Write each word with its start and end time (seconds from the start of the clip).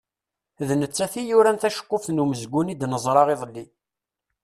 D 0.67 0.69
nettat 0.79 1.13
i 1.21 1.23
yuran 1.23 1.57
taceqquft 1.61 2.07
n 2.11 2.21
umezgun 2.23 2.71
i 2.73 2.75
d-neẓra 2.75 3.23
iḍelli. 3.33 3.65